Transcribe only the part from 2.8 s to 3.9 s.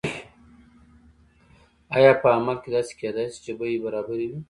کیدای شي چې بیې